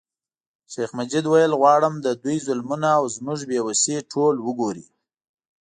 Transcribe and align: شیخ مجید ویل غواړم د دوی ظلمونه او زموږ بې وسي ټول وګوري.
شیخ 0.71 0.89
مجید 0.97 1.25
ویل 1.27 1.53
غواړم 1.59 1.93
د 2.01 2.07
دوی 2.23 2.37
ظلمونه 2.45 2.89
او 2.99 3.03
زموږ 3.15 3.39
بې 3.49 3.59
وسي 3.67 3.95
ټول 4.11 4.35
وګوري. 4.45 4.85